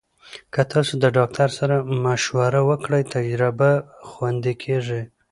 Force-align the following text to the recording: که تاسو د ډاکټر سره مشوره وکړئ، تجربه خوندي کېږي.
که 0.53 0.61
تاسو 0.71 0.93
د 1.03 1.05
ډاکټر 1.17 1.49
سره 1.59 1.75
مشوره 2.05 2.61
وکړئ، 2.69 3.03
تجربه 3.15 3.71
خوندي 4.09 4.53
کېږي. 4.63 5.01